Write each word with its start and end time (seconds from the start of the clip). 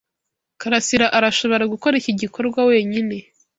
Karasira 0.61 1.07
arashobora 1.17 1.63
gukora 1.73 1.93
iki 2.01 2.13
gikorwa 2.21 2.59
wenyine. 2.69 3.15